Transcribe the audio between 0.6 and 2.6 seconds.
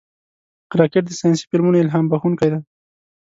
راکټ د ساینسي فلمونو الهام بښونکی دی